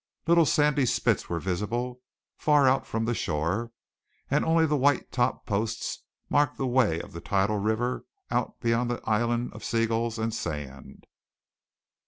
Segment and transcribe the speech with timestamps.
[0.25, 2.01] Little sandy spits were visible,
[2.35, 3.71] far out from the shore,
[4.31, 8.89] and only the white topped posts marked the way of the tidal river out beyond
[8.89, 11.05] the island of seagulls and sand.